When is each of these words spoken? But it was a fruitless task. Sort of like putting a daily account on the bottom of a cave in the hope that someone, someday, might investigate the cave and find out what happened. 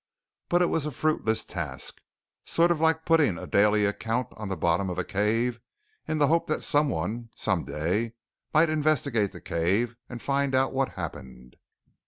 But 0.49 0.63
it 0.63 0.73
was 0.73 0.87
a 0.87 0.91
fruitless 0.91 1.45
task. 1.45 2.01
Sort 2.43 2.71
of 2.71 2.81
like 2.81 3.05
putting 3.05 3.37
a 3.37 3.45
daily 3.45 3.85
account 3.85 4.29
on 4.31 4.49
the 4.49 4.57
bottom 4.57 4.89
of 4.89 4.97
a 4.97 5.03
cave 5.03 5.59
in 6.07 6.17
the 6.17 6.25
hope 6.25 6.47
that 6.47 6.63
someone, 6.63 7.29
someday, 7.35 8.13
might 8.51 8.71
investigate 8.71 9.31
the 9.31 9.41
cave 9.41 9.95
and 10.09 10.19
find 10.19 10.55
out 10.55 10.73
what 10.73 10.93
happened. 10.93 11.55